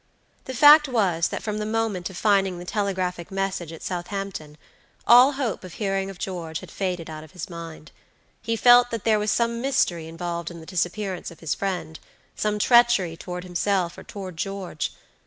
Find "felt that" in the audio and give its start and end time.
8.55-9.03